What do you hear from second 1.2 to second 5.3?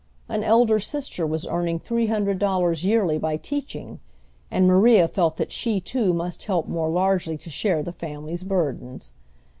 was earning three hundred dollars yearly by teaching, and Maria